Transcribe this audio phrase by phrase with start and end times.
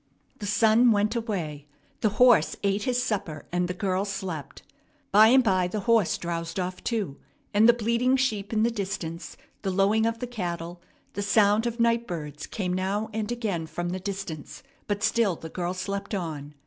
[0.39, 1.67] The sun went away;
[1.99, 4.63] the horse ate his supper; and the girl slept.
[5.11, 7.17] By and by the horse drowsed off too,
[7.53, 10.81] and the bleating sheep in the distance, the lowing of the cattle,
[11.13, 15.49] the sound of night birds, came now and again from the distance; but still the
[15.49, 16.55] girl slept on.